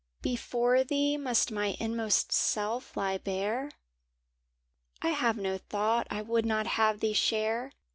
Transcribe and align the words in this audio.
Before 0.23 0.83
thee 0.83 1.15
must 1.15 1.51
my 1.51 1.77
inmost 1.79 2.31
self 2.31 2.97
lie 2.97 3.19
bare? 3.19 3.69
I 4.99 5.09
have 5.09 5.37
no 5.37 5.59
thought 5.59 6.07
I 6.09 6.23
would 6.23 6.43
not 6.43 6.65
have 6.65 7.01
thee 7.01 7.13
share. 7.13 7.71